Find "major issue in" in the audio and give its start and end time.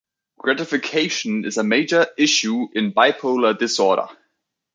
1.63-2.91